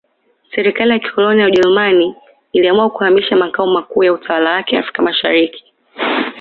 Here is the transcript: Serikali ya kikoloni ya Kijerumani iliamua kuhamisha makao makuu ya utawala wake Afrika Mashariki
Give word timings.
Serikali 0.55 0.91
ya 0.91 0.99
kikoloni 0.99 1.41
ya 1.41 1.47
Kijerumani 1.49 2.15
iliamua 2.53 2.89
kuhamisha 2.89 3.35
makao 3.35 3.67
makuu 3.67 4.03
ya 4.03 4.13
utawala 4.13 4.51
wake 4.51 4.77
Afrika 4.77 5.01
Mashariki 5.01 5.63